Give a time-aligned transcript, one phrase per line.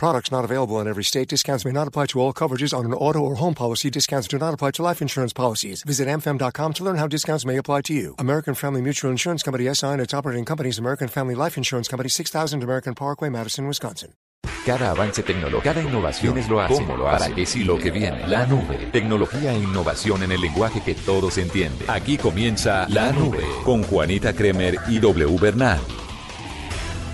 [0.00, 1.28] Products not available in every state.
[1.28, 3.90] Discounts may not apply to all coverages on an auto or home policy.
[3.90, 5.82] Discounts do not apply to life insurance policies.
[5.82, 8.14] Visit amfam.com to learn how discounts may apply to you.
[8.18, 12.08] American Family Mutual Insurance Company SI and its operating companies American Family Life Insurance Company
[12.08, 14.14] 6000 American Parkway, Madison, Wisconsin.
[14.64, 17.76] Cada avance tecnológico, cada innovación es lo hace, cómo lo hace, para qué sí lo
[17.76, 18.26] que viene.
[18.26, 21.90] La nube, tecnología e innovación en el lenguaje que todos entienden.
[21.90, 25.80] Aquí comienza La Nube con Juanita Kremer y W Bernal.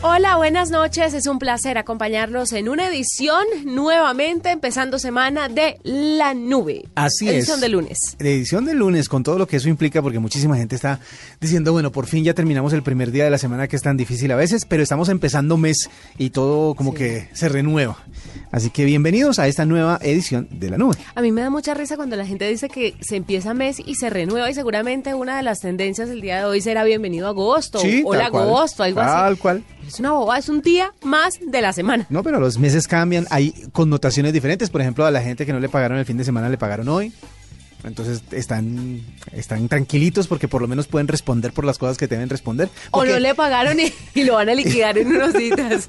[0.03, 1.15] Hola, buenas noches.
[1.15, 6.85] Es un placer acompañarlos en una edición nuevamente empezando semana de La Nube.
[6.95, 7.37] Así edición es.
[7.37, 7.99] Edición de lunes.
[8.19, 11.01] Edición de lunes con todo lo que eso implica porque muchísima gente está
[11.41, 13.97] diciendo, bueno, por fin ya terminamos el primer día de la semana que es tan
[13.97, 16.99] difícil a veces, pero estamos empezando mes y todo como sí.
[16.99, 17.97] que se renueva.
[18.53, 20.97] Así que bienvenidos a esta nueva edición de La Nube.
[21.15, 23.95] A mí me da mucha risa cuando la gente dice que se empieza mes y
[23.97, 27.31] se renueva y seguramente una de las tendencias del día de hoy será bienvenido a
[27.31, 29.17] agosto sí, hola agosto, algo tal así.
[29.17, 29.65] Tal cual.
[29.87, 32.07] Es una boba, es un día más de la semana.
[32.11, 34.69] No, pero los meses cambian, hay connotaciones diferentes.
[34.69, 36.89] Por ejemplo, a la gente que no le pagaron el fin de semana le pagaron
[36.89, 37.13] hoy.
[37.87, 39.01] Entonces están,
[39.33, 42.69] están tranquilitos porque por lo menos pueden responder por las cosas que deben responder.
[42.91, 43.11] Porque...
[43.11, 45.89] O no le pagaron y, y, lo van a liquidar en unos días.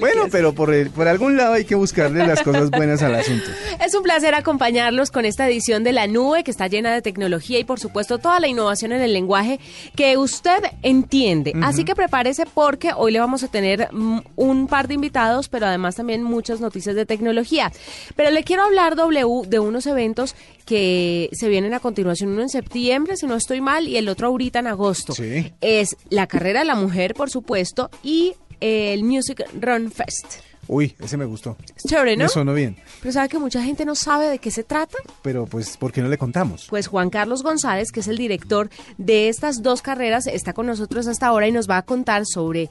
[0.00, 3.44] bueno, pero por, el, por algún lado hay que buscarle las cosas buenas al asunto.
[3.84, 7.58] Es un placer acompañarlos con esta edición de La Nube que está llena de tecnología
[7.58, 9.60] y por supuesto toda la innovación en el lenguaje
[9.94, 11.52] que usted entiende.
[11.54, 11.66] Uh -huh.
[11.66, 13.88] Así que prepárese porque hoy le vamos a tener
[14.36, 17.70] un par de invitados, pero además también muchas noticias de tecnología.
[18.16, 20.34] Pero le quiero hablar, W, de unos eventos
[20.64, 24.28] que se vienen a continuación, uno en septiembre, si no estoy mal, y el otro
[24.28, 25.12] ahorita en agosto.
[25.12, 25.52] Sí.
[25.60, 30.42] Es la carrera de la mujer, por supuesto, y el Music Run Fest.
[30.66, 31.56] Uy, ese me gustó.
[31.76, 32.24] Es chévere, ¿no?
[32.24, 32.76] Me sonó bien.
[33.00, 34.96] Pero ¿sabe que mucha gente no sabe de qué se trata?
[35.22, 36.66] Pero pues, ¿por qué no le contamos?
[36.70, 41.06] Pues Juan Carlos González, que es el director de estas dos carreras, está con nosotros
[41.06, 42.70] hasta ahora y nos va a contar sobre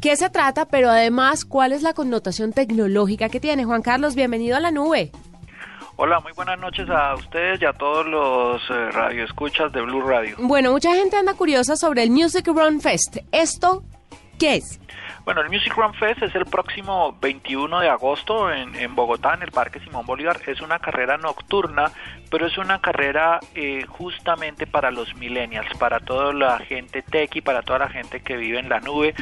[0.00, 3.64] qué se trata, pero además cuál es la connotación tecnológica que tiene.
[3.64, 5.10] Juan Carlos, bienvenido a la nube.
[6.04, 10.34] Hola, muy buenas noches a ustedes y a todos los eh, radioescuchas de Blue Radio.
[10.40, 13.18] Bueno, mucha gente anda curiosa sobre el Music Run Fest.
[13.30, 13.84] ¿Esto
[14.36, 14.80] qué es?
[15.24, 19.44] Bueno, el Music Run Fest es el próximo 21 de agosto en, en, Bogotá, en
[19.44, 20.40] el Parque Simón Bolívar.
[20.44, 21.92] Es una carrera nocturna,
[22.32, 27.42] pero es una carrera eh, justamente para los millennials, para toda la gente tech y
[27.42, 29.14] para toda la gente que vive en la nube.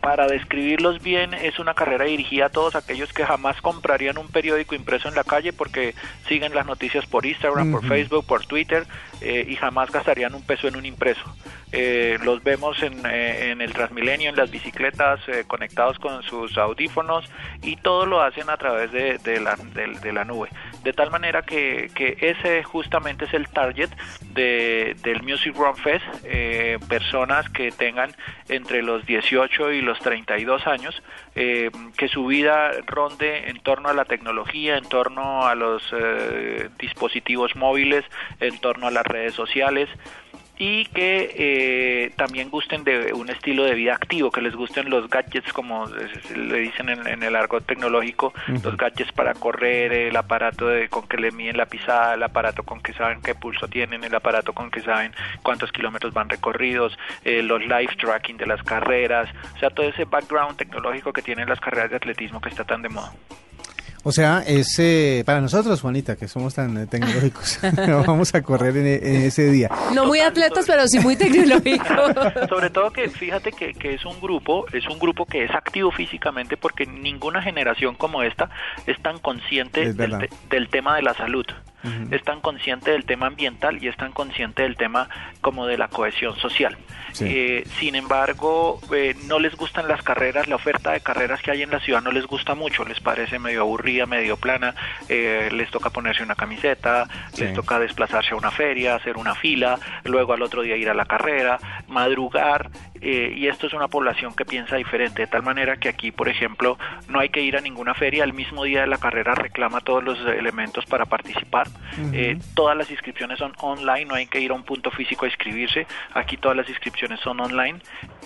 [0.00, 4.74] Para describirlos bien, es una carrera dirigida a todos aquellos que jamás comprarían un periódico
[4.74, 5.94] impreso en la calle porque
[6.28, 7.80] siguen las noticias por Instagram, uh -huh.
[7.80, 8.86] por Facebook, por Twitter
[9.20, 11.24] eh, y jamás gastarían un peso en un impreso.
[11.72, 16.56] Eh, los vemos en, eh, en, el Transmilenio, en las bicicletas, eh, conectados con sus
[16.56, 17.24] audífonos
[17.60, 20.48] y todo lo hacen a través de, de, la, de, de la, nube.
[20.86, 23.90] De tal manera que, ese justamente es el target
[24.34, 28.12] de, del Music Run Fest, eh, personas que tengan
[28.48, 31.02] entre los 18 y los 32 años,
[31.34, 35.82] eh, que su vida ronde en torno a la tecnología, en torno a los
[36.78, 38.04] dispositivos móviles,
[38.38, 39.88] en torno a las redes sociales
[40.58, 45.08] y que eh, también gusten de un estilo de vida activo, que les gusten los
[45.08, 48.62] gadgets, como le dicen en, en el argot tecnológico, uh -huh.
[48.64, 52.62] los gadgets para correr, el aparato de, con que le miden la pisada, el aparato
[52.62, 55.12] con que saben qué pulso tienen, el aparato con que saben
[55.42, 60.04] cuántos kilómetros van recorridos, eh, los live tracking de las carreras, o sea, todo ese
[60.04, 63.12] background tecnológico que tienen las carreras de atletismo que está tan de moda.
[64.08, 67.58] O sea, es eh, para nosotros, Juanita, que somos tan eh, tecnológicos,
[68.06, 69.68] vamos a correr en, en, ese día.
[69.96, 72.14] No muy atletas, pero sí muy tecnológicos.
[72.48, 75.90] Sobre todo que fíjate que, que, es un grupo, es un grupo que es activo
[75.90, 78.48] físicamente porque ninguna generación como esta
[78.86, 81.46] es tan consciente es del, te, del, tema de la salud.
[81.86, 82.14] Uh -huh.
[82.14, 85.08] Es tan consciente del tema ambiental y es tan consciente del tema
[85.40, 86.76] como de la cohesión social.
[87.12, 87.24] Sí.
[87.28, 91.62] Eh, sin embargo, eh, no les gustan las carreras, la oferta de carreras que hay
[91.62, 94.74] en la ciudad no les gusta mucho, les parece medio aburrida, medio plana,
[95.08, 97.44] eh, les toca ponerse una camiseta, sí.
[97.44, 100.94] les toca desplazarse a una feria, hacer una fila, luego al otro día ir a
[100.94, 101.58] la carrera,
[101.88, 102.70] madrugar,
[103.00, 106.28] eh, y esto es una población que piensa diferente, de tal manera que aquí, por
[106.28, 106.78] ejemplo,
[107.08, 110.02] no hay que ir a ninguna feria, el mismo día de la carrera reclama todos
[110.02, 112.10] los elementos para participar, uh -huh.
[112.14, 115.28] eh, todas las inscripciones son online, no hay que ir a un punto físico a
[115.28, 117.80] inscribirse, aquí todas las inscripciones son online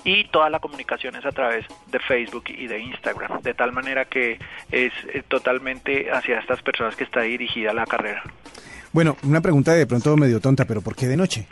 [0.05, 4.05] y toda la comunicación es a través de Facebook y de Instagram, de tal manera
[4.05, 4.39] que
[4.71, 8.23] es eh, totalmente hacia estas personas que está dirigida la carrera.
[8.93, 11.47] Bueno, una pregunta de pronto medio tonta, pero ¿por qué de noche?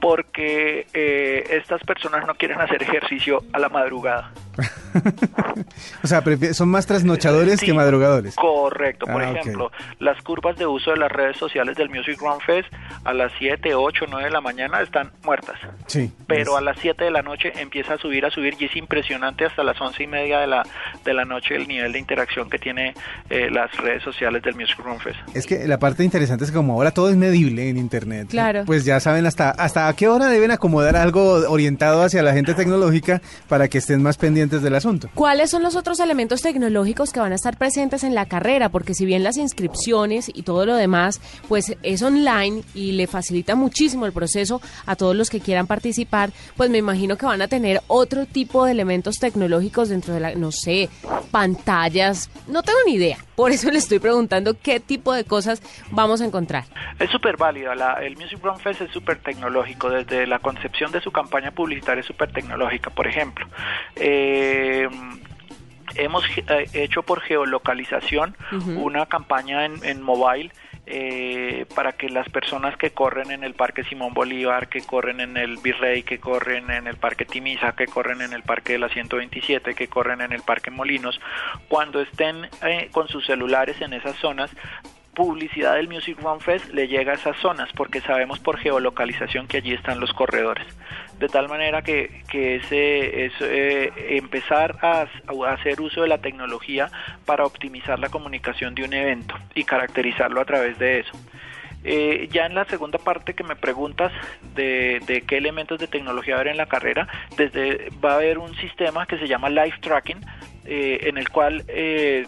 [0.00, 4.32] Porque eh, estas personas no quieren hacer ejercicio a la madrugada.
[6.02, 6.22] o sea,
[6.52, 8.34] son más trasnochadores que madrugadores.
[8.34, 9.06] Correcto.
[9.06, 12.68] Por ah, ejemplo, las curvas de uso de las redes sociales del Music Run Fest
[13.04, 15.56] a las 7, 8, 9 de la mañana están muertas.
[15.86, 16.10] Sí.
[16.26, 19.44] Pero a las 7 de la noche empieza a subir, a subir y es impresionante
[19.44, 20.66] hasta las 11 y media de la,
[21.04, 22.94] de la noche el nivel de interacción que tiene
[23.30, 25.18] eh, las redes sociales del Music Run Fest.
[25.34, 28.64] Es que la parte interesante es que como ahora todo es medible en Internet, claro.
[28.66, 32.54] pues ya saben hasta, hasta a qué hora deben acomodar algo orientado hacia la gente
[32.54, 35.10] tecnológica para que estén más pendientes del asunto.
[35.14, 38.70] ¿Cuáles son los otros elementos tecnológicos que van a estar presentes en la carrera?
[38.70, 43.54] Porque si bien las inscripciones y todo lo demás, pues es online y le facilita
[43.54, 47.48] muchísimo el proceso a todos los que quieran participar, pues me imagino que van a
[47.48, 50.88] tener otro tipo de elementos tecnológicos dentro de la, no sé,
[51.30, 53.27] pantallas, no tengo ni idea.
[53.38, 55.62] Por eso le estoy preguntando qué tipo de cosas
[55.92, 56.64] vamos a encontrar.
[56.98, 61.12] Es súper válido, el Music Run Fest es súper tecnológico, desde la concepción de su
[61.12, 62.90] campaña publicitaria es súper tecnológica.
[62.90, 63.46] Por ejemplo,
[63.94, 64.88] eh,
[65.94, 68.36] hemos eh, hecho por geolocalización
[68.74, 70.50] una campaña en, en mobile
[70.90, 75.36] eh, para que las personas que corren en el Parque Simón Bolívar, que corren en
[75.36, 78.88] el Virrey, que corren en el Parque Timisa, que corren en el Parque de la
[78.88, 81.20] 127, que corren en el Parque Molinos,
[81.68, 84.50] cuando estén eh, con sus celulares en esas zonas,
[85.18, 89.56] publicidad del Music Run Fest le llega a esas zonas porque sabemos por geolocalización que
[89.56, 90.64] allí están los corredores.
[91.18, 95.08] De tal manera que, que ese, es eh, empezar a,
[95.48, 96.88] hacer uso de la tecnología
[97.26, 101.18] para optimizar la comunicación de un evento y caracterizarlo a través de eso.
[101.82, 104.12] Eh, ya en la segunda parte que me preguntas
[104.54, 108.54] de, qué elementos de tecnología va haber en la carrera, desde va a haber un
[108.54, 110.20] sistema que se llama Live Tracking,
[110.64, 111.64] eh, en el cual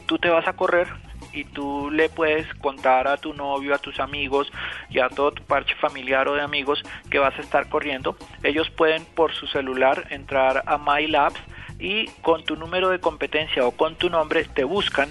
[0.07, 0.89] tú te vas a correr
[1.33, 4.51] y tú le puedes contar a tu novio, a tus amigos
[4.89, 8.17] y a todo tu parche familiar o de amigos que vas a estar corriendo.
[8.43, 11.41] Ellos pueden por su celular entrar a MyLabs
[11.79, 15.11] y con tu número de competencia o con tu nombre te buscan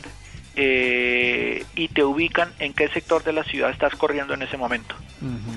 [0.55, 4.95] eh, y te ubican en qué sector de la ciudad estás corriendo en ese momento.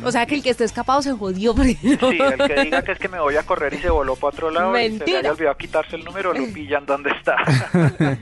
[0.04, 1.54] O sea que el que esté escapado se jodió.
[1.62, 4.28] Sí, el que diga que es que me voy a correr y se voló para
[4.28, 5.04] otro lado Mentira.
[5.06, 7.36] y se le olvidado quitarse el número, lo pillan donde está.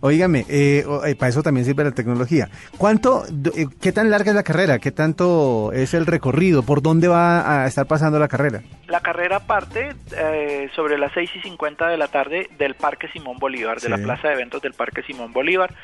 [0.00, 2.48] Óigame, eh, eh, para eso también sirve la tecnología.
[2.76, 3.24] ¿Cuánto,
[3.56, 4.78] eh, qué tan larga es la carrera?
[4.78, 6.62] ¿Qué tanto es el recorrido?
[6.62, 8.62] ¿Por dónde va a estar pasando la carrera?
[8.88, 9.94] La carrera parte
[10.74, 14.28] sobre las 6 y 50 de la tarde del Parque Simón Bolívar, de la plaza
[14.28, 15.74] de eventos del Parque Simón Bolívar.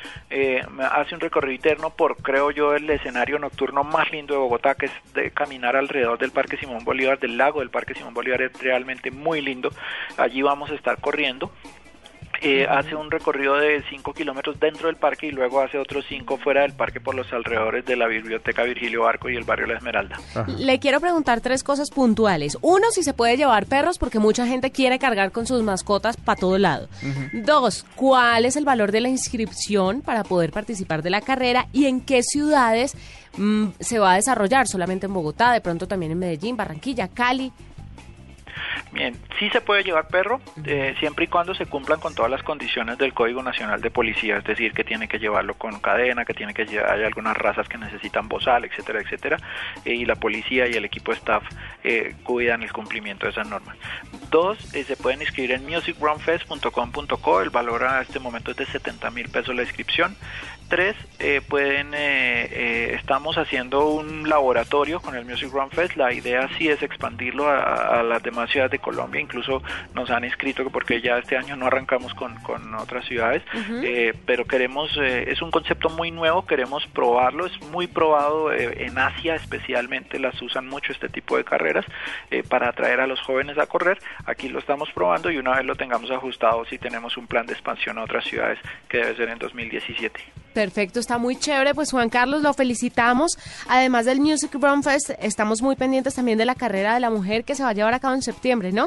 [0.91, 4.87] Hace un recorrido interno por, creo yo, el escenario nocturno más lindo de Bogotá, que
[4.87, 8.59] es de caminar alrededor del Parque Simón Bolívar, del lago del Parque Simón Bolívar, es
[8.61, 9.71] realmente muy lindo.
[10.17, 11.51] Allí vamos a estar corriendo.
[12.45, 16.39] Eh, hace un recorrido de 5 kilómetros dentro del parque y luego hace otros 5
[16.39, 19.77] fuera del parque por los alrededores de la Biblioteca Virgilio Barco y el barrio La
[19.77, 20.21] Esmeralda.
[20.59, 22.59] Le quiero preguntar tres cosas puntuales.
[22.61, 26.41] Uno, si se puede llevar perros porque mucha gente quiere cargar con sus mascotas para
[26.41, 26.89] todo lado.
[27.33, 31.87] Dos, ¿cuál es el valor de la inscripción para poder participar de la carrera y
[31.87, 32.97] en qué ciudades
[33.37, 34.67] mm, se va a desarrollar?
[34.67, 37.53] Solamente en Bogotá, de pronto también en Medellín, Barranquilla, Cali.
[38.93, 42.43] Bien, sí se puede llevar perro, eh, siempre y cuando se cumplan con todas las
[42.43, 46.35] condiciones del Código Nacional de Policía, es decir, que tiene que llevarlo con cadena, que
[46.35, 49.39] tiene que llevar, hay algunas razas que necesitan bozal, etcétera, etcétera,
[49.87, 51.43] eh, y la policía y el equipo staff
[51.83, 53.79] eh, cuidan el cumplimiento de esas normas.
[54.31, 59.31] Dos, se pueden inscribir en musicrunfest.com.co, el valor a este momento es de 70 mil
[59.31, 60.15] pesos la inscripción.
[60.69, 60.97] Tres,
[61.49, 67.49] pueden, estamos haciendo un laboratorio con el Music Run Fest, la idea sí es expandirlo
[67.49, 69.63] a las demás ciudades de Colombia, incluso
[69.95, 73.43] nos han inscrito porque ya este año no arrancamos con, con otras ciudades,
[73.83, 78.87] eh, pero queremos, eh, es un concepto muy nuevo, queremos probarlo, es muy probado eh,
[78.87, 81.85] en Asia especialmente, las usan mucho este tipo de carreras
[82.49, 85.77] para atraer a los jóvenes a correr, aquí lo estamos probando y una vez lo
[85.77, 89.39] tengamos ajustado, si tenemos un plan de expansión a otras ciudades que debe ser en
[89.39, 90.21] 2017.
[90.63, 91.75] Perfecto, está muy chévere.
[91.75, 93.37] Pues Juan Carlos, lo felicitamos.
[93.69, 97.43] Además del Music Run Fest, estamos muy pendientes también de la carrera de la mujer
[97.43, 98.87] que se va a llevar a cabo en septiembre, ¿no?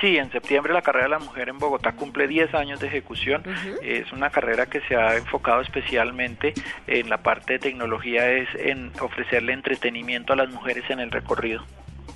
[0.00, 3.42] Sí, en septiembre la carrera de la mujer en Bogotá cumple 10 años de ejecución.
[3.82, 6.54] Es una carrera que se ha enfocado especialmente
[6.86, 11.66] en la parte de tecnología, es en ofrecerle entretenimiento a las mujeres en el recorrido.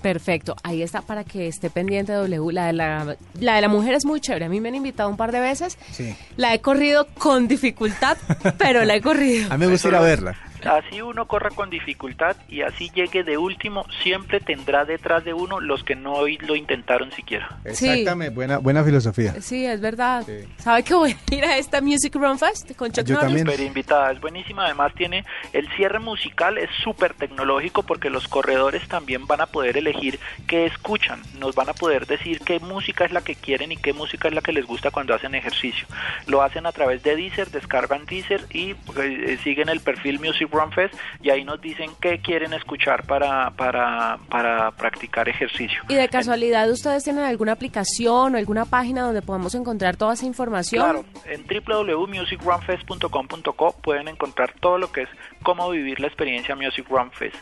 [0.04, 2.52] Perfecto, ahí está para que esté pendiente W.
[2.52, 4.44] La de la, la de la mujer es muy chévere.
[4.44, 5.78] A mí me han invitado un par de veces.
[5.92, 6.14] Sí.
[6.36, 8.18] La he corrido con dificultad,
[8.58, 9.50] pero la he corrido.
[9.50, 10.36] A mí me gusta ir a verla.
[10.66, 15.60] Así uno corra con dificultad y así llegue de último, siempre tendrá detrás de uno
[15.60, 17.58] los que no lo intentaron siquiera.
[17.64, 19.40] Exactamente, buena, buena filosofía.
[19.40, 20.24] Sí, es verdad.
[20.58, 23.46] ¿Sabe que voy a ir a esta Music Run Fest con Chuck Yo también.
[23.46, 24.64] Súper invitada, es buenísima.
[24.64, 29.76] Además tiene el cierre musical, es súper tecnológico porque los corredores también van a poder
[29.76, 33.76] elegir qué escuchan, nos van a poder decir qué música es la que quieren y
[33.76, 35.86] qué música es la que les gusta cuando hacen ejercicio.
[36.26, 40.72] Lo hacen a través de Deezer, descargan Deezer y eh, siguen el perfil Music Run
[40.72, 45.82] Fest y ahí nos dicen qué quieren escuchar para, para, para practicar ejercicio.
[45.88, 50.26] ¿Y de casualidad ustedes tienen alguna aplicación o alguna página donde podamos encontrar toda esa
[50.26, 50.82] información?
[50.82, 55.08] Claro, en www.musicrunfest.com.co pueden encontrar todo lo que es
[55.42, 57.36] cómo vivir la experiencia Music Run Fest.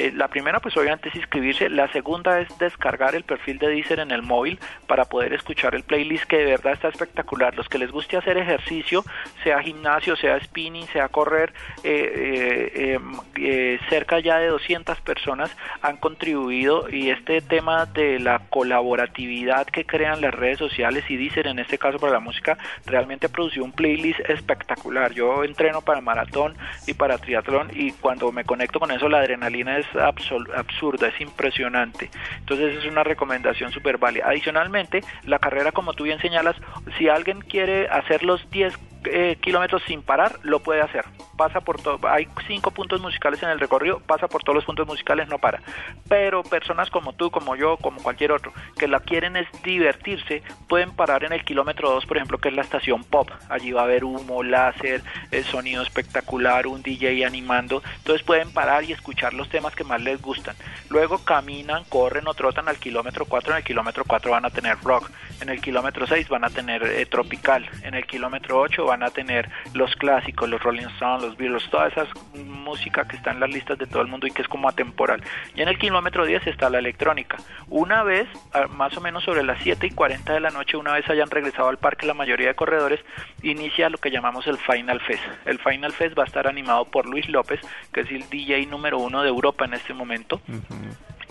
[0.00, 1.68] Eh, la primera, pues obviamente es inscribirse.
[1.68, 5.82] La segunda es descargar el perfil de Deezer en el móvil para poder escuchar el
[5.82, 7.54] playlist que de verdad está espectacular.
[7.54, 9.04] Los que les guste hacer ejercicio,
[9.44, 11.52] sea gimnasio, sea spinning, sea correr,
[11.84, 12.98] eh,
[13.36, 19.84] eh, cerca ya de 200 personas han contribuido y este tema de la colaboratividad que
[19.84, 23.72] crean las redes sociales y Deezer en este caso para la música realmente producido un
[23.72, 25.12] playlist espectacular.
[25.12, 29.76] Yo entreno para maratón y para triatlón y cuando me conecto con eso la adrenalina
[29.76, 32.10] es absurda, es impresionante.
[32.38, 34.26] Entonces es una recomendación súper válida.
[34.28, 36.56] Adicionalmente, la carrera, como tú bien señalas,
[36.98, 41.04] si alguien quiere hacer los 10 eh, kilómetros sin parar, lo puede hacer.
[41.36, 44.86] Pasa por todo, hay cinco puntos musicales en el recorrido, pasa por todos los puntos
[44.86, 45.60] musicales, no para.
[46.08, 50.90] Pero personas como tú, como yo, como cualquier otro, que la quieren es divertirse, pueden
[50.90, 53.30] parar en el kilómetro 2, por ejemplo, que es la estación pop.
[53.48, 57.82] Allí va a haber humo, láser, el sonido espectacular, un DJ animando.
[57.98, 60.54] Entonces pueden parar y escuchar los temas que más les gustan.
[60.90, 63.52] Luego caminan, corren o trotan al kilómetro 4.
[63.52, 65.10] En el kilómetro 4 van a tener rock.
[65.40, 67.68] En el kilómetro 6 van a tener eh, tropical.
[67.82, 71.86] En el kilómetro 8 van a tener los clásicos, los Rolling Stones, los Beatles, toda
[71.86, 72.06] esa
[72.44, 75.22] música que está en las listas de todo el mundo y que es como atemporal.
[75.54, 77.36] Y en el kilómetro 10 está la electrónica.
[77.68, 78.26] Una vez,
[78.70, 81.68] más o menos sobre las 7 y 40 de la noche, una vez hayan regresado
[81.68, 82.98] al parque la mayoría de corredores,
[83.42, 85.22] inicia lo que llamamos el Final Fest.
[85.46, 87.60] El Final Fest va a estar animado por Luis López,
[87.92, 90.40] que es el DJ número uno de Europa en este momento.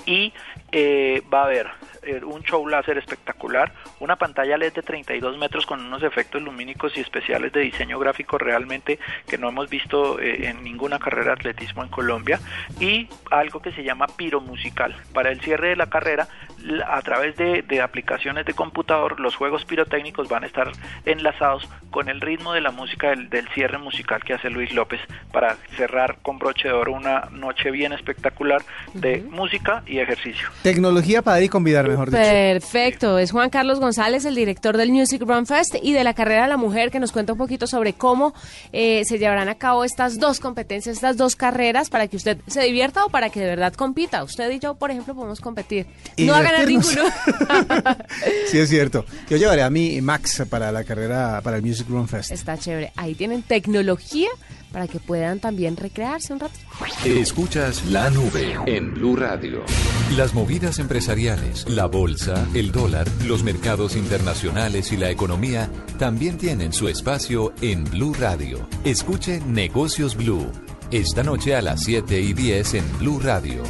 [0.06, 0.34] Y
[0.72, 1.68] eh, va a haber
[2.04, 6.96] eh, un show láser espectacular, una pantalla LED de 32 metros con unos efectos lumínicos
[6.96, 11.34] y especiales de diseño gráfico realmente que no hemos visto eh, en ninguna carrera de
[11.34, 12.40] atletismo en Colombia
[12.80, 14.96] y algo que se llama piro musical.
[15.14, 16.28] Para el cierre de la carrera,
[16.88, 20.72] a través de, aplicaciones de computador, los juegos pirotécnicos van a estar
[21.06, 25.00] enlazados con el ritmo de la música del, cierre musical que hace Luis López
[25.32, 28.62] para cerrar con broche de oro una noche bien espectacular
[28.94, 30.48] de música y ejercicio.
[30.62, 32.22] Tecnología para ir y convidar, mejor dicho.
[32.22, 33.18] Perfecto.
[33.18, 36.50] Es Juan Carlos González, el director del Music Run Fest y de la carrera de
[36.50, 38.34] la mujer, que nos cuenta un poquito sobre cómo
[38.72, 42.62] eh, se llevarán a cabo estas dos competencias, estas dos carreras, para que usted se
[42.64, 44.24] divierta o para que de verdad compita.
[44.24, 45.88] Usted y yo, por ejemplo, podemos competir.
[46.18, 47.04] no hagan el ninguno.
[48.48, 49.06] sí, es cierto.
[49.30, 52.32] Yo llevaré a mi Max para la carrera, para el Music Run Fest.
[52.32, 52.92] Está chévere.
[52.96, 54.30] Ahí tienen tecnología
[54.72, 56.54] para que puedan también recrearse un rato.
[57.06, 59.64] Escuchas la nube en Blue Radio.
[60.16, 66.74] Las movidas empresariales, la bolsa, el dólar, los mercados internacionales y la economía también tienen
[66.74, 68.68] su espacio en Blue Radio.
[68.84, 70.52] Escuche Negocios Blue.
[70.92, 73.64] Esta noche a las 7 y 10 en Blue Radio.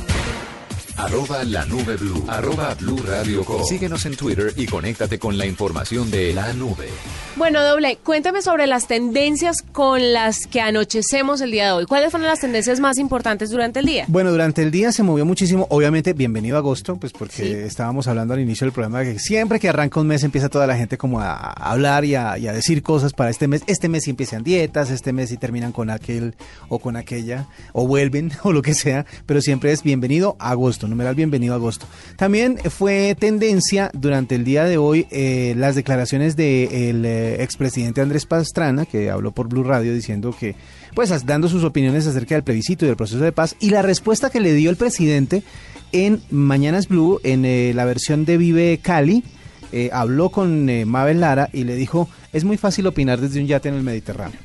[0.99, 2.25] Arroba la nube blue.
[2.27, 6.89] Arroba blue radio Síguenos en Twitter y conéctate con la información de la nube.
[7.37, 11.85] Bueno, doble, cuéntame sobre las tendencias con las que anochecemos el día de hoy.
[11.85, 14.03] ¿Cuáles fueron las tendencias más importantes durante el día?
[14.09, 15.67] Bueno, durante el día se movió muchísimo.
[15.69, 19.57] Obviamente, bienvenido a agosto, pues porque estábamos hablando al inicio del programa de que siempre
[19.57, 23.13] que arranca un mes empieza toda la gente como a, hablar y a, decir cosas
[23.13, 23.63] para este mes.
[23.67, 26.35] Este mes sí empiezan dietas, este mes sí terminan con aquel
[26.67, 30.88] o con aquella, o vuelven o lo que sea, pero siempre es bienvenido a agosto
[30.89, 31.85] numeral bienvenido a agosto.
[32.15, 38.01] También fue tendencia durante el día de hoy eh, las declaraciones del de eh, expresidente
[38.01, 40.55] Andrés Pastrana, que habló por Blue Radio diciendo que,
[40.95, 44.29] pues dando sus opiniones acerca del plebiscito y del proceso de paz, y la respuesta
[44.29, 45.43] que le dio el presidente
[45.91, 49.23] en Mañanas Blue, en eh, la versión de Vive Cali,
[49.71, 53.47] eh, habló con eh, Mabel Lara y le dijo, es muy fácil opinar desde un
[53.47, 54.39] yate en el Mediterráneo,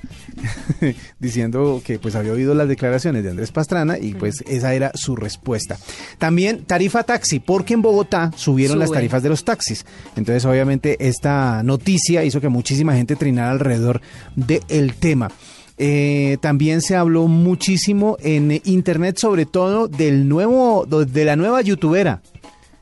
[1.18, 5.16] diciendo que pues había oído las declaraciones de Andrés Pastrana y pues esa era su
[5.16, 5.78] respuesta.
[6.18, 9.84] También tarifa taxi, porque en Bogotá subieron las tarifas de los taxis.
[10.16, 14.00] Entonces obviamente esta noticia hizo que muchísima gente trinara alrededor
[14.36, 15.30] del tema.
[15.76, 22.22] Eh, también se habló muchísimo en internet sobre todo del nuevo, de la nueva youtubera,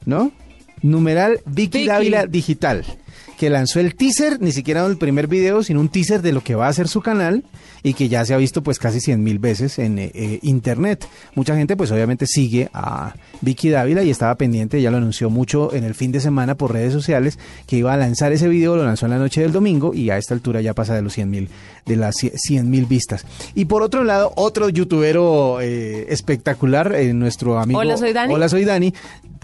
[0.05, 0.31] ¿no?
[0.83, 2.85] Numeral Vicky, Dávila Digital
[3.43, 6.55] que lanzó el teaser, ni siquiera el primer video, sino un teaser de lo que
[6.55, 7.43] va a ser su canal
[7.83, 11.07] y que ya se ha visto pues casi 100 mil veces en eh, eh, internet.
[11.35, 15.75] Mucha gente pues obviamente sigue a Vicky Dávila y estaba pendiente, ya lo anunció mucho
[15.75, 18.85] en el fin de semana por redes sociales que iba a lanzar ese video, lo
[18.85, 21.31] lanzó en la noche del domingo y a esta altura ya pasa de los 100
[21.31, 21.49] mil,
[21.87, 23.27] de las 100 mil vistas.
[23.55, 27.81] Y por otro lado, otro youtubero eh, espectacular, nuestro amigo...
[27.81, 28.33] Hola, soy Dani.
[28.33, 28.93] Hola, soy Dani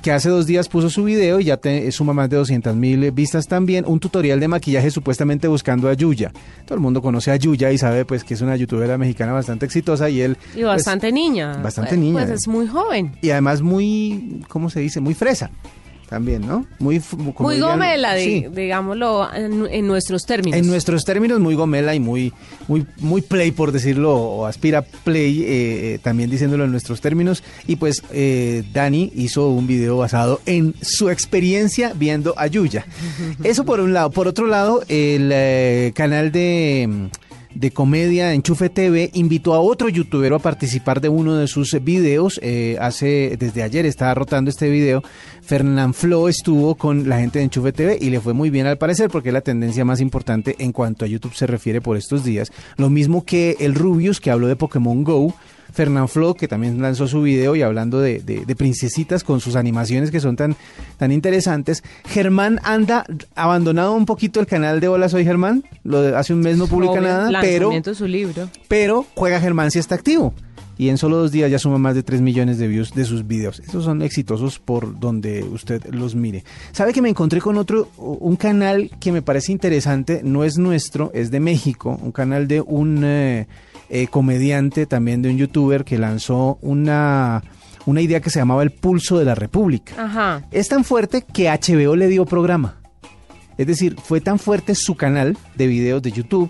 [0.02, 3.10] que hace dos días puso su video y ya te, suma más de 200 mil
[3.10, 6.32] vistas también, un tutorial de maquillaje supuestamente buscando a Yuya.
[6.64, 9.64] Todo el mundo conoce a Yuya y sabe pues que es una youtubera mexicana bastante
[9.64, 10.36] exitosa y él...
[10.54, 11.54] Y bastante pues, niña.
[11.62, 12.26] Bastante pues, niña.
[12.26, 13.16] Pues es muy joven.
[13.22, 15.00] Y además muy, ¿cómo se dice?
[15.00, 15.50] Muy fresa
[16.10, 16.66] también, ¿no?
[16.78, 17.02] Muy,
[17.38, 20.58] muy gomela, digámoslo, en, nuestros términos.
[20.58, 22.32] En nuestros términos, muy gomela y muy,
[22.66, 27.42] muy, muy play, por decirlo, o aspira play, eh, eh, también diciéndolo en nuestros términos.
[27.66, 32.86] Y pues eh, Dani hizo un video basado en su experiencia viendo a Yuya.
[33.44, 34.10] Eso por un lado.
[34.10, 37.10] Por otro lado, el canal de
[37.54, 42.38] de comedia Enchufe TV invitó a otro youtuber a participar de uno de sus videos.
[42.42, 45.02] Eh, hace desde ayer estaba rotando este video.
[45.42, 48.78] Fernán Flo estuvo con la gente de Enchufe TV y le fue muy bien al
[48.78, 52.24] parecer porque es la tendencia más importante en cuanto a YouTube se refiere por estos
[52.24, 52.52] días.
[52.76, 55.34] Lo mismo que el Rubius que habló de Pokémon Go
[55.72, 60.20] Fernán Flo, que también lanzó su video y hablando de, princesitas con sus animaciones que
[60.20, 60.56] son tan,
[60.96, 61.82] tan interesantes.
[62.06, 66.56] Germán anda abandonado un poquito el canal de Hola Soy Germán, lo hace un mes
[66.56, 68.48] no publica nada, pero, su libro.
[68.68, 70.34] pero juega Germán si está activo.
[70.78, 73.26] Y en solo dos días ya suma más de 3 millones de views de sus
[73.26, 73.60] videos.
[73.60, 76.44] Estos son exitosos por donde usted los mire.
[76.72, 80.22] ¿Sabe que me encontré con otro, un canal que me parece interesante?
[80.22, 83.02] No es nuestro, es de México, un canal de un...
[83.04, 83.46] Eh,
[83.90, 87.42] eh, comediante, también de un youtuber que lanzó una,
[87.86, 90.42] una idea que se llamaba El Pulso de la República.
[90.50, 92.76] Es tan fuerte que HBO le dio programa.
[93.58, 96.48] Es decir, fue tan fuerte su canal de videos de YouTube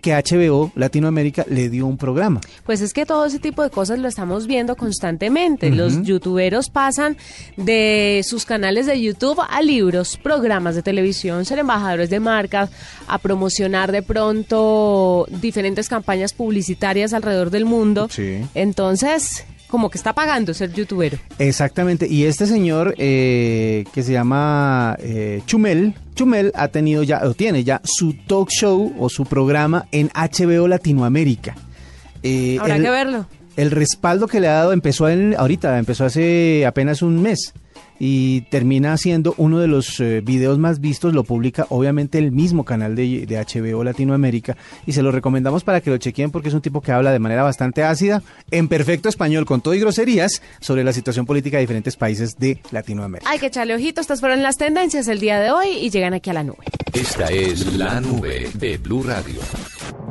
[0.00, 2.40] que HBO Latinoamérica le dio un programa.
[2.64, 5.70] Pues es que todo ese tipo de cosas lo estamos viendo constantemente.
[5.70, 7.16] Los youtuberos pasan
[7.56, 12.70] de sus canales de YouTube a libros, programas de televisión, ser embajadores de marcas,
[13.08, 18.08] a promocionar de pronto diferentes campañas publicitarias alrededor del mundo.
[18.54, 19.44] Entonces,
[19.74, 21.18] como que está pagando ser youtuber.
[21.40, 22.06] Exactamente.
[22.08, 27.64] Y este señor eh, que se llama eh, Chumel, Chumel ha tenido ya, o tiene
[27.64, 31.56] ya su talk show o su programa en HBO Latinoamérica.
[32.22, 33.26] Eh, Habrá que verlo.
[33.56, 37.52] El respaldo que le ha dado empezó en, ahorita, empezó hace apenas un mes
[37.98, 42.64] y termina siendo uno de los eh, videos más vistos, lo publica obviamente el mismo
[42.64, 44.56] canal de, de, HBO Latinoamérica
[44.86, 47.18] y se lo recomendamos para que lo chequeen porque es un tipo que habla de
[47.18, 51.62] manera bastante ácida, en perfecto español, con todo y groserías, sobre la situación política de
[51.62, 53.30] diferentes países de Latinoamérica.
[53.30, 56.30] Hay que echarle ojitos, estas fueron las tendencias del día de hoy y llegan aquí
[56.30, 56.64] a la nube.
[56.92, 59.40] Esta es la nube de Blue Radio.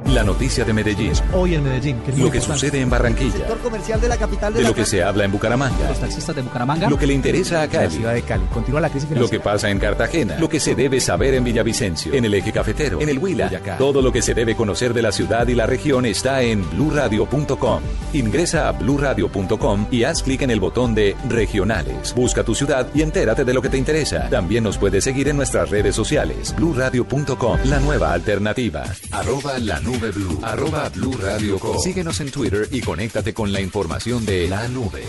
[0.08, 1.14] La noticia de Medellín.
[1.34, 2.02] Hoy en Medellín.
[2.18, 3.32] lo que sucede en Barranquilla.
[3.32, 5.90] El sector comercial de la capital de, lo que se habla en Bucaramanga.
[5.90, 6.90] Los taxistas de Bucaramanga.
[6.90, 7.86] Lo que le interesa a Cali.
[7.86, 8.44] La ciudad de Cali.
[8.54, 9.38] Continúa la crisis financiera.
[9.38, 10.38] Lo que pasa en Cartagena.
[10.40, 12.14] Lo que se debe saber en Villavicencio.
[12.14, 13.02] En el eje cafetero.
[13.02, 13.50] En el Huila.
[13.78, 17.82] Todo lo que se debe conocer de la ciudad y la región está en bluradio.com.
[18.14, 22.14] Ingresa a bluradio.com y haz clic en el botón de regionales.
[22.14, 24.30] Busca tu ciudad y entérate de lo que te interesa.
[24.30, 26.54] También nos puedes seguir en nuestras redes sociales.
[26.56, 27.60] bluradio.com.
[27.66, 28.84] La nueva alternativa.
[29.12, 30.40] Arroba la nube blue.
[30.42, 35.04] Arroba blue radio Síguenos en Twitter y conéctate con la información de la nube.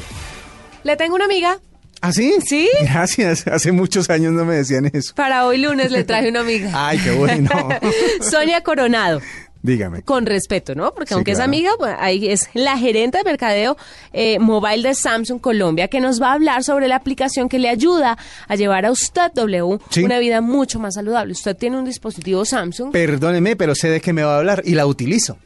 [0.82, 1.58] Le tengo una amiga
[2.00, 2.34] ¿Ah, sí?
[2.44, 2.68] Sí.
[2.82, 3.46] Gracias.
[3.50, 5.14] Hace muchos años no me decían eso.
[5.14, 6.70] Para hoy lunes le traje una amiga.
[6.74, 7.48] Ay, qué bueno.
[8.20, 9.22] Sonia Coronado.
[9.64, 10.02] Dígame.
[10.02, 10.92] Con respeto, ¿no?
[10.92, 13.78] Porque aunque es amiga, pues, ahí es la gerente de mercadeo
[14.12, 17.70] eh, mobile de Samsung Colombia que nos va a hablar sobre la aplicación que le
[17.70, 21.32] ayuda a llevar a usted, W, una vida mucho más saludable.
[21.32, 22.92] Usted tiene un dispositivo Samsung.
[22.92, 25.38] Perdóneme, pero sé de qué me va a hablar y la utilizo.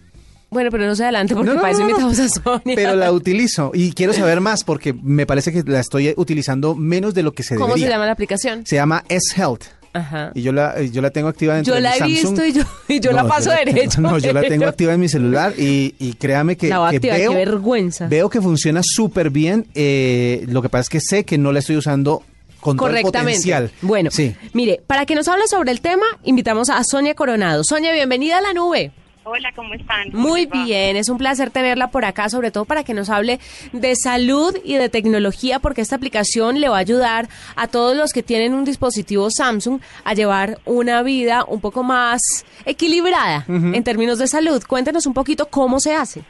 [0.50, 2.74] Bueno, pero no se adelante porque para eso invitamos a Sonia.
[2.74, 7.14] Pero la utilizo y quiero saber más porque me parece que la estoy utilizando menos
[7.14, 7.72] de lo que se debería.
[7.72, 8.66] ¿Cómo se llama la aplicación?
[8.66, 9.77] Se llama S-Health.
[9.92, 10.32] Ajá.
[10.34, 13.00] Y yo la, yo la tengo activa dentro yo la he visto y yo, y
[13.00, 14.00] yo la paso derecho.
[14.00, 17.30] no, yo la tengo activa en mi celular y, y créame que, la que veo,
[17.30, 18.06] qué vergüenza.
[18.08, 19.66] veo que funciona súper bien.
[19.74, 22.22] Eh, lo que pasa es que sé que no la estoy usando
[22.60, 23.70] con todo el potencial.
[23.82, 24.34] Bueno, sí.
[24.52, 27.62] mire, para que nos hable sobre el tema, invitamos a Sonia Coronado.
[27.64, 28.92] Sonia, bienvenida a la nube.
[29.30, 30.08] Hola, ¿cómo están?
[30.12, 33.38] Muy bien, es un placer tenerla por acá, sobre todo para que nos hable
[33.72, 38.14] de salud y de tecnología, porque esta aplicación le va a ayudar a todos los
[38.14, 42.22] que tienen un dispositivo Samsung a llevar una vida un poco más
[42.64, 44.62] equilibrada en términos de salud.
[44.66, 46.22] Cuéntenos un poquito cómo se hace.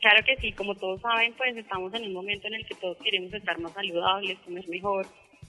[0.00, 2.98] Claro que sí, como todos saben, pues estamos en un momento en el que todos
[3.02, 5.06] queremos estar más saludables, comer mejor,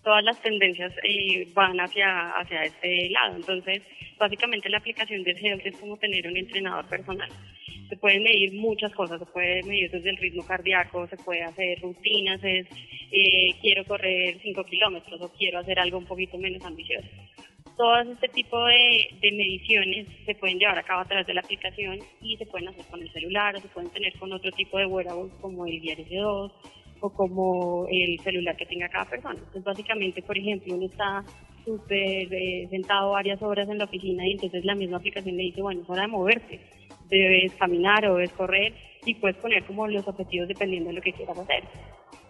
[0.08, 3.36] todas las tendencias eh, van hacia, hacia este lado.
[3.36, 3.82] Entonces,
[4.18, 7.30] básicamente la aplicación de Health es como tener un entrenador personal.
[7.90, 11.82] Se pueden medir muchas cosas, se puede medir desde el ritmo cardíaco, se puede hacer
[11.82, 12.68] rutinas, es
[13.12, 17.10] eh, quiero correr 5 kilómetros o quiero hacer algo un poquito menos ambicioso.
[17.76, 21.42] Todo este tipo de, de, mediciones se pueden llevar a cabo a través de la
[21.42, 24.78] aplicación y se pueden hacer con el celular o se pueden tener con otro tipo
[24.78, 26.52] de wearables como el IRC2
[27.00, 29.36] o como el celular que tenga cada persona.
[29.36, 31.24] Entonces, básicamente, por ejemplo, uno está
[31.64, 35.62] súper eh, sentado varias horas en la oficina y entonces la misma aplicación le dice,
[35.62, 36.62] bueno, es hora de moverte,
[37.10, 38.74] debes caminar o debes correr
[39.06, 41.64] y puedes poner como los objetivos dependiendo de lo que quieras hacer.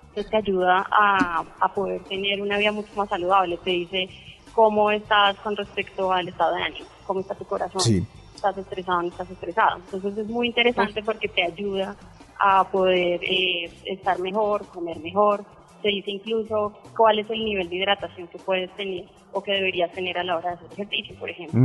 [0.10, 4.10] Entonces te ayuda a, a poder tener una vida mucho más saludable, te dice
[4.54, 9.02] cómo estás con respecto al estado de ánimo, cómo está tu corazón, estás estresado o
[9.04, 9.78] no estás estresado.
[9.78, 11.96] Entonces es muy interesante porque te ayuda
[12.40, 15.44] a poder eh, estar mejor, comer mejor.
[15.82, 19.92] Se dice incluso cuál es el nivel de hidratación que puedes tener o que deberías
[19.92, 21.60] tener a la hora de hacer ejercicio, por ejemplo.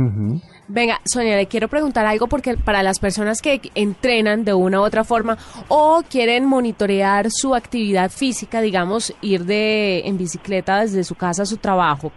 [0.67, 4.83] Venga, Sonia, le quiero preguntar algo porque para las personas que entrenan de una u
[4.83, 5.37] otra forma
[5.69, 11.45] o quieren monitorear su actividad física, digamos, ir de en bicicleta desde su casa a
[11.47, 12.11] su trabajo,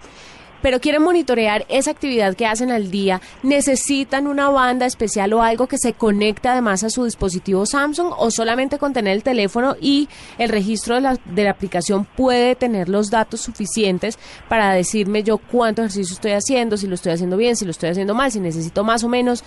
[0.66, 5.68] pero quieren monitorear esa actividad que hacen al día, necesitan una banda especial o algo
[5.68, 10.08] que se conecte además a su dispositivo Samsung o solamente con tener el teléfono y
[10.38, 15.38] el registro de la, de la aplicación puede tener los datos suficientes para decirme yo
[15.38, 18.40] cuánto ejercicio estoy haciendo, si lo estoy haciendo bien, si lo estoy haciendo mal, si
[18.40, 19.44] necesito más o menos.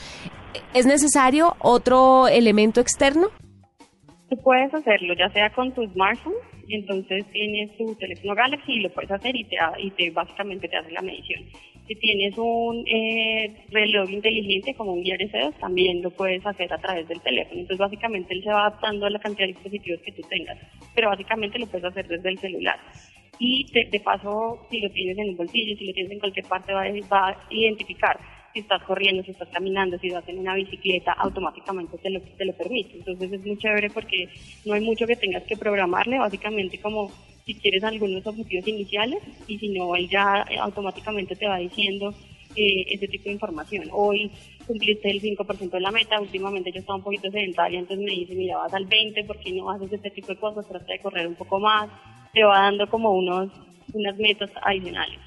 [0.73, 3.27] ¿Es necesario otro elemento externo?
[4.29, 6.35] Tú puedes hacerlo ya sea con tu smartphone
[6.75, 10.77] entonces tienes tu teléfono Galaxy y lo puedes hacer y te, y te básicamente te
[10.77, 11.43] hace la medición.
[11.87, 17.07] Si tienes un eh, reloj inteligente como un GRC2, también lo puedes hacer a través
[17.07, 17.61] del teléfono.
[17.61, 20.57] Entonces básicamente él se va adaptando a la cantidad de dispositivos que tú tengas,
[20.93, 22.79] pero básicamente lo puedes hacer desde el celular.
[23.39, 26.73] Y de, paso, si lo tienes en un bolsillo, si lo tienes en cualquier parte,
[26.73, 28.19] va, va a identificar
[28.53, 32.45] si estás corriendo, si estás caminando, si vas en una bicicleta, automáticamente te lo, te
[32.45, 32.97] lo permite.
[32.97, 34.29] Entonces es muy chévere porque
[34.65, 37.11] no hay mucho que tengas que programarle, básicamente como
[37.45, 42.13] si quieres algunos objetivos iniciales y si no, él ya automáticamente te va diciendo
[42.55, 43.89] eh, ese tipo de información.
[43.91, 44.31] Hoy
[44.65, 48.35] cumpliste el 5% de la meta, últimamente yo estaba un poquito sedentaria, entonces me dice,
[48.35, 50.67] mira, vas al 20, ¿por qué no haces este tipo de cosas?
[50.67, 51.89] Trata de correr un poco más,
[52.33, 53.49] te va dando como unos
[53.93, 55.19] unas metas adicionales.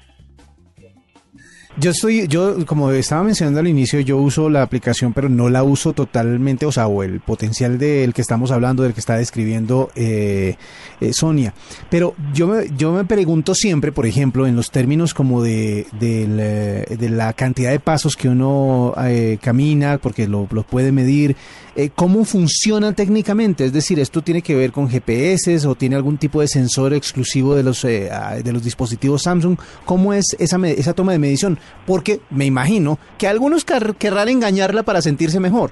[1.75, 5.63] Yo estoy, yo como estaba mencionando al inicio, yo uso la aplicación, pero no la
[5.63, 9.89] uso totalmente, o sea, o el potencial del que estamos hablando, del que está describiendo
[9.95, 10.55] eh,
[11.01, 11.55] eh, Sonia.
[11.89, 16.85] Pero yo me, yo me pregunto siempre, por ejemplo, en los términos como de, de,
[16.95, 21.35] de la cantidad de pasos que uno eh, camina, porque lo, lo puede medir,
[21.75, 23.65] eh, ¿cómo funciona técnicamente?
[23.65, 27.55] Es decir, ¿esto tiene que ver con GPS o tiene algún tipo de sensor exclusivo
[27.55, 28.11] de los, eh,
[28.43, 29.57] de los dispositivos Samsung?
[29.83, 31.57] ¿Cómo es esa, esa toma de medición?
[31.85, 35.71] Porque me imagino que algunos querrán engañarla para sentirse mejor.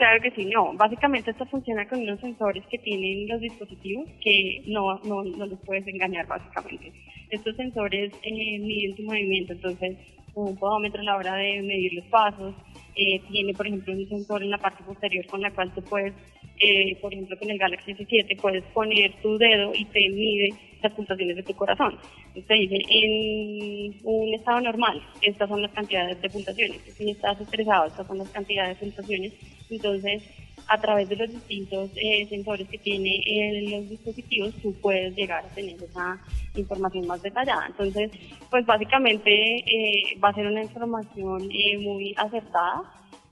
[0.00, 0.72] Claro que sí, no.
[0.74, 5.58] Básicamente esto funciona con unos sensores que tienen los dispositivos que no, no, no los
[5.60, 6.90] puedes engañar básicamente.
[7.28, 9.98] Estos sensores eh, miden tu movimiento, entonces
[10.34, 12.54] un podómetro a la hora de medir los pasos,
[13.00, 16.12] eh, tiene por ejemplo un sensor en la parte posterior con la cual tú puedes,
[16.58, 20.92] eh, por ejemplo con el Galaxy S7 puedes poner tu dedo y te mide las
[20.92, 21.98] pulsaciones de tu corazón.
[22.34, 27.86] Entonces dice, en un estado normal, estas son las cantidades de pulsaciones, si estás estresado,
[27.86, 29.32] estas son las cantidades de pulsaciones,
[29.70, 30.22] entonces
[30.68, 35.44] a través de los distintos eh, sensores que tiene en los dispositivos, tú puedes llegar
[35.44, 36.18] a tener esa
[36.54, 37.66] información más detallada.
[37.66, 38.10] Entonces,
[38.50, 42.82] pues básicamente eh, va a ser una información eh, muy acertada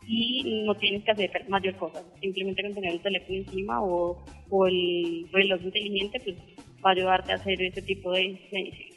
[0.06, 2.02] y no tienes que hacer mayor cosa.
[2.20, 6.36] Simplemente con tener el teléfono encima o, o el reloj inteligente, pues
[6.84, 8.88] va a ayudarte a hacer ese tipo de mediciones.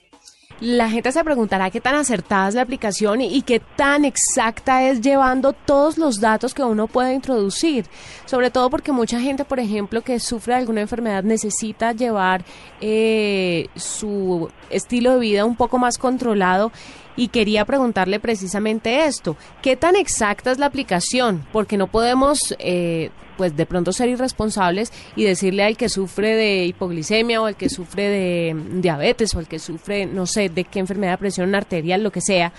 [0.59, 5.01] La gente se preguntará qué tan acertada es la aplicación y, qué tan exacta es
[5.01, 7.85] llevando todos los datos que uno puede introducir.
[8.25, 12.43] Sobre todo porque mucha gente, por ejemplo, que sufre de alguna enfermedad necesita llevar
[12.79, 16.71] eh, su estilo de vida un poco más controlado
[17.15, 21.45] y quería preguntarle precisamente esto, ¿qué tan exacta es la aplicación?
[21.51, 23.09] Porque no podemos, eh,
[23.41, 27.69] pues de pronto ser irresponsables y decirle al que sufre de hipoglicemia o al que
[27.69, 32.11] sufre de diabetes o al que sufre, no sé, de qué enfermedad presión arterial, lo
[32.11, 32.53] que sea,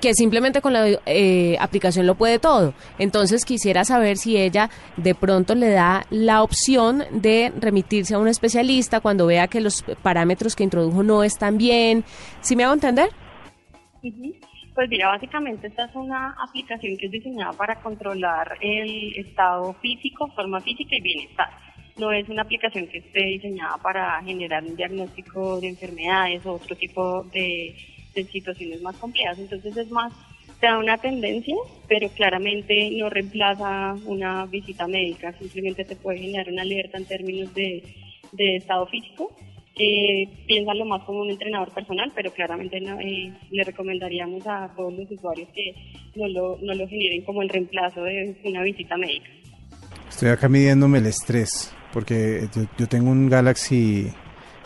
[0.00, 2.74] que simplemente con la eh, aplicación lo puede todo.
[2.98, 8.26] Entonces quisiera saber si ella de pronto le da la opción de remitirse a un
[8.26, 12.04] especialista cuando vea que los parámetros que introdujo no están bien.
[12.40, 13.10] ¿Sí me hago entender?
[14.80, 20.28] Pues mira, básicamente esta es una aplicación que es diseñada para controlar el estado físico,
[20.28, 21.50] forma física y bienestar.
[21.98, 26.74] no es una aplicación que esté diseñada para generar un diagnóstico de enfermedades o otro
[26.76, 27.76] tipo de,
[28.32, 29.38] situaciones más complejas.
[29.38, 30.14] Entonces es más,
[30.58, 36.48] te da una tendencia, pero claramente no reemplaza una visita médica, simplemente te puede generar
[36.48, 37.82] una alerta en términos de
[38.56, 39.30] estado físico.
[39.76, 44.92] Eh, piénsalo más como un entrenador personal, pero claramente no, eh, le recomendaríamos a todos
[44.92, 45.74] los usuarios que
[46.16, 49.30] no lo, no lo generen como el reemplazo de una visita médica.
[50.08, 54.08] Estoy acá midiéndome el estrés, porque yo, yo tengo un Galaxy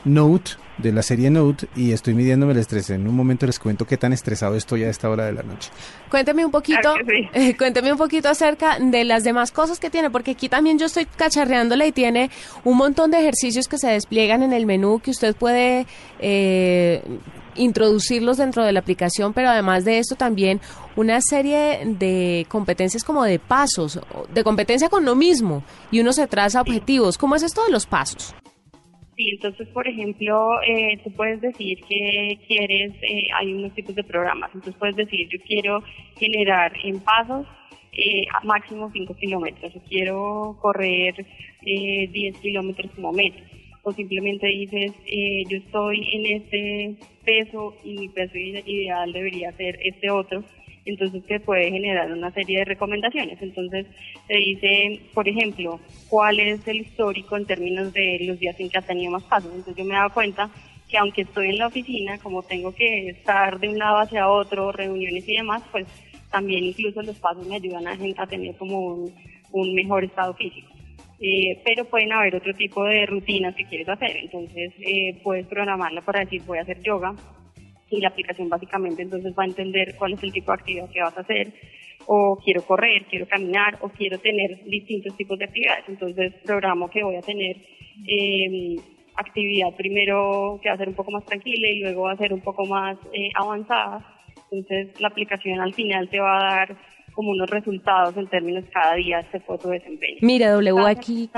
[0.05, 2.91] Note de la serie Note y estoy midiéndome el estrés.
[2.91, 5.71] En un momento les cuento qué tan estresado estoy a esta hora de la noche.
[6.11, 7.29] Cuénteme un poquito, Claro que sí.
[7.35, 10.87] eh, cuénteme un poquito acerca de las demás cosas que tiene, porque aquí también yo
[10.87, 12.31] estoy cacharreándole y tiene
[12.65, 15.87] un montón de ejercicios que se despliegan en el menú que usted puede
[16.19, 17.03] eh,
[17.55, 20.61] introducirlos dentro de la aplicación, pero además de esto también
[20.97, 24.01] una serie de competencias como de pasos,
[24.33, 27.19] de competencia con lo mismo, y uno se traza objetivos.
[27.19, 28.35] ¿Cómo es esto de los pasos?
[29.17, 34.03] Sí, entonces, por ejemplo, eh, tú puedes decir que quieres, eh, hay unos tipos de
[34.03, 35.83] programas, entonces puedes decir, yo quiero
[36.19, 37.47] generar en pasos
[37.93, 41.15] eh, máximo 5 kilómetros, o quiero correr
[41.65, 43.39] eh, 10 kilómetros como meta,
[43.85, 49.53] o simplemente dices, eh, yo estoy en este peso y mi peso ide- ideal debería
[49.53, 50.43] ser este otro,
[50.85, 53.41] entonces te puede generar una serie de recomendaciones.
[53.41, 53.87] Entonces
[54.29, 58.79] te dice, por ejemplo, cuál es el histórico en términos de los días en que
[58.79, 59.51] has tenido más pasos.
[59.55, 60.51] Entonces yo me he dado cuenta
[60.89, 64.73] que aunque estoy en la oficina, como tengo que estar de un lado hacia otro,
[64.73, 65.87] reuniones y demás, pues
[66.31, 69.15] también incluso los pasos me ayudan a, a tener como un,
[69.53, 70.75] un mejor estado físico.
[71.21, 74.17] Eh, pero pueden haber otro tipo de rutinas que quieres hacer.
[74.17, 77.15] Entonces eh, puedes programarla para decir voy a hacer yoga,
[77.91, 81.01] y la aplicación básicamente entonces va a entender cuál es el tipo de actividad que
[81.01, 81.53] vas a hacer
[82.07, 85.85] o quiero correr, quiero caminar o quiero tener distintos tipos de actividades.
[85.89, 87.57] Entonces programo que voy a tener
[88.07, 88.77] eh,
[89.17, 92.33] actividad primero que va a ser un poco más tranquila y luego va a ser
[92.33, 94.05] un poco más eh, avanzada.
[94.51, 96.77] Entonces la aplicación al final te va a dar
[97.13, 100.19] como unos resultados en términos cada día de foto desempeño.
[100.21, 101.31] Mire, W, aquí,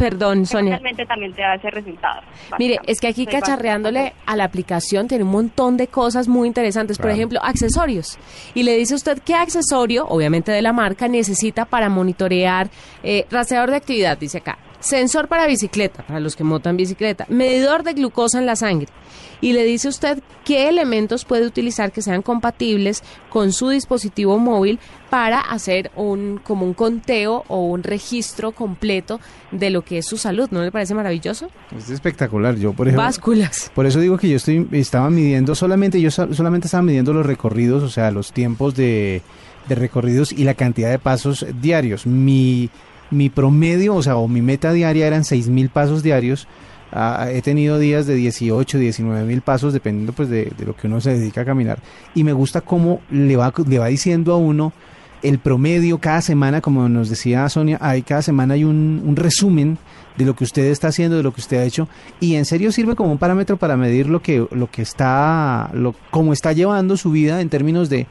[0.00, 0.76] perdón, Sonia.
[0.76, 2.22] semanalmente también te da ese resultado.
[2.58, 6.98] Mire, es que aquí cacharreándole a la aplicación tiene un montón de cosas muy interesantes.
[6.98, 8.18] Por ejemplo, accesorios.
[8.54, 12.70] Y le dice usted qué accesorio, obviamente de la marca, necesita para monitorear
[13.02, 14.58] eh, rastreador de actividad, dice acá.
[14.80, 17.26] Sensor para bicicleta, para los que montan bicicleta.
[17.28, 18.88] Medidor de glucosa en la sangre.
[19.42, 24.78] Y le dice usted qué elementos puede utilizar que sean compatibles con su dispositivo móvil
[25.08, 29.18] para hacer un como un conteo o un registro completo
[29.50, 30.48] de lo que es su salud.
[30.50, 31.48] ¿No le parece maravilloso?
[31.76, 32.56] Es espectacular.
[32.56, 33.70] Yo, por ejemplo, Básculas.
[33.74, 37.24] Por eso digo que yo estoy estaba midiendo solamente yo so- solamente estaba midiendo los
[37.24, 39.22] recorridos, o sea, los tiempos de,
[39.68, 42.06] de recorridos y la cantidad de pasos diarios.
[42.06, 42.68] Mi
[43.10, 46.46] mi promedio, o sea, o mi meta diaria eran 6000 pasos diarios.
[46.92, 51.00] Ah, he tenido días de 18, 19 mil pasos, dependiendo pues de, lo que uno
[51.00, 51.78] se dedica a caminar.
[52.14, 54.72] Y me gusta cómo le va, le va diciendo a uno
[55.22, 59.76] el promedio cada semana, como nos decía Sonia, hay cada semana hay un, un resumen
[60.16, 61.88] de lo que usted está haciendo, de lo que usted ha hecho,
[62.20, 65.94] y en serio sirve como un parámetro para medir lo que, lo que está, lo,
[66.10, 68.06] cómo está llevando su vida en términos de,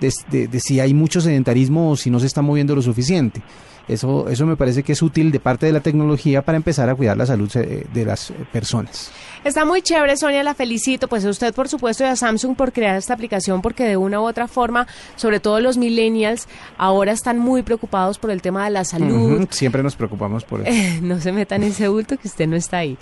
[0.00, 3.42] de, de- de si hay mucho sedentarismo o si no se está moviendo lo suficiente.
[3.88, 6.94] Eso, eso me parece que es útil de parte de la tecnología para empezar a
[6.94, 9.12] cuidar la salud eh, de las eh, personas.
[9.44, 11.06] Está muy chévere, Sonia, la felicito.
[11.06, 14.20] Pues a usted, por supuesto, y a Samsung por crear esta aplicación, porque de una
[14.20, 18.70] u otra forma, sobre todo los millennials, ahora están muy preocupados por el tema de
[18.70, 19.46] la salud.
[19.50, 20.70] Siempre nos preocupamos por eso.
[20.70, 22.98] Eh, no se metan en ese bulto que usted no está ahí.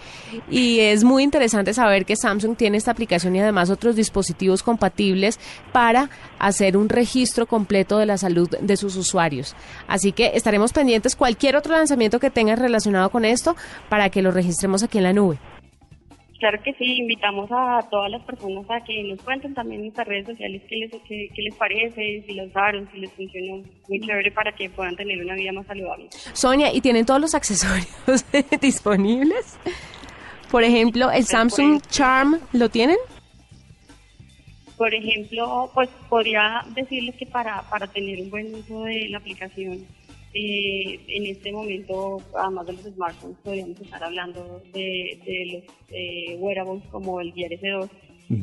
[0.51, 5.41] Y es muy interesante saber que Samsung tiene esta aplicación y además otros dispositivos compatibles
[5.73, 9.57] para hacer un registro completo de la salud de sus usuarios.
[9.89, 13.57] Así que estaremos pendientes cualquier otro lanzamiento que tenga relacionado con esto
[13.89, 15.39] para que lo registremos aquí en la nube.
[16.39, 20.07] Claro que sí, invitamos a todas las personas a que nos cuenten también en nuestras
[20.07, 24.01] redes sociales qué les, qué, qué les parece, si lo usaron, si les funcionó muy
[24.01, 26.09] chévere para que puedan tener una vida más saludable.
[26.35, 27.89] Sonia, ¿y tienen todos los accesorios
[28.61, 29.59] disponibles?
[30.51, 32.99] Por ejemplo, el Samsung Charm, ¿lo tienen?
[34.77, 39.87] Por ejemplo, pues podría decirles que para, para tener un buen uso de la aplicación,
[40.35, 46.37] eh, en este momento, además de los smartphones, podríamos estar hablando de, de los eh,
[46.39, 47.89] wearables como el Gear S2.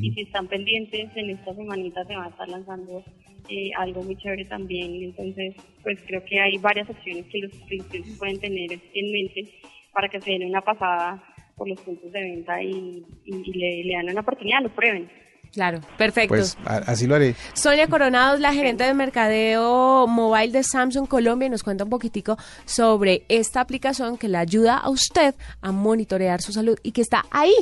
[0.00, 3.02] Y si están pendientes, en esta semanita se va a estar lanzando
[3.48, 5.02] eh, algo muy chévere también.
[5.02, 9.48] Entonces, pues creo que hay varias opciones que los clientes pueden tener en mente
[9.92, 11.22] para que se den una pasada
[11.56, 15.10] por los puntos de venta y, y- y le, le dan una oportunidad, lo prueben.
[15.52, 16.28] Claro, perfecto.
[16.34, 17.34] Pues a- así lo haré.
[17.52, 22.38] Sonia Coronado es la gerente de mercadeo mobile de Samsung Colombia nos cuenta un poquitico
[22.64, 27.24] sobre esta aplicación que le ayuda a usted a monitorear su salud y que está
[27.30, 27.54] ahí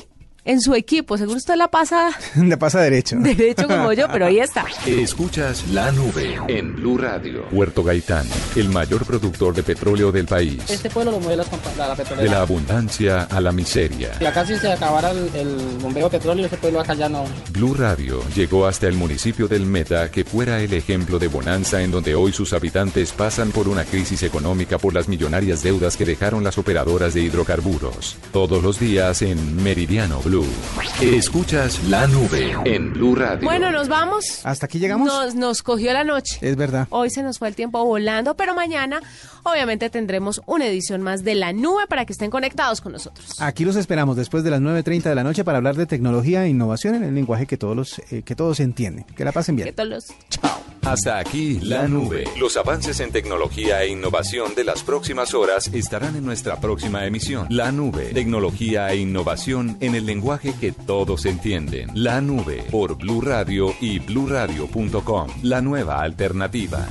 [0.45, 1.17] en su equipo.
[1.19, 3.17] Seguro usted la pasa Le pasa derecho.
[3.21, 4.65] derecho como yo, pero ahí está.
[4.87, 7.45] Escuchas la nube en Blue Radio.
[7.51, 8.27] Puerto Gaitán,
[8.57, 10.63] el mayor productor de petróleo del país.
[10.69, 11.45] Este pueblo lo mueve la,
[11.79, 12.31] la De petrolera.
[12.31, 14.11] la abundancia a la miseria.
[14.21, 17.25] Y acá si se acabara el, el bombeo de petróleo, ese pueblo acá ya no.
[17.53, 21.91] Blue Radio llegó hasta el municipio del Meta que fuera el ejemplo de bonanza en
[21.91, 26.45] donde hoy sus habitantes pasan por una crisis económica por las millonarias deudas que dejaron
[26.45, 28.17] las operadoras de hidrocarburos.
[28.33, 30.40] Todos los días en Meridiano Blue.
[31.01, 33.45] Escuchas la nube en Blue Radio.
[33.45, 34.41] Bueno, nos vamos.
[34.45, 35.07] Hasta aquí llegamos.
[35.09, 36.39] Nos, nos cogió la noche.
[36.41, 36.87] Es verdad.
[36.91, 39.01] Hoy se nos fue el tiempo volando, pero mañana
[39.43, 43.41] obviamente tendremos una edición más de la nube para que estén conectados con nosotros.
[43.41, 46.49] Aquí los esperamos después de las 9.30 de la noche para hablar de tecnología e
[46.49, 49.05] innovación en el lenguaje que todos, los, eh, que todos entienden.
[49.17, 49.75] Que la pasen Que bien.
[49.75, 50.07] todos los...
[50.29, 50.61] Chao.
[50.83, 52.25] Hasta aquí la nube.
[52.39, 57.47] Los avances en tecnología e innovación de las próximas horas estarán en nuestra próxima emisión.
[57.51, 58.07] La nube.
[58.15, 61.89] Tecnología e innovación en el lenguaje que todos entienden.
[61.95, 65.29] La nube por Blue Radio y bluradio.com.
[65.43, 66.87] La nueva alternativa.